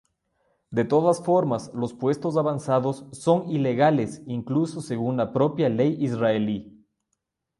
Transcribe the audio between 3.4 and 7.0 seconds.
ilegales incluso según la propia ley israelí.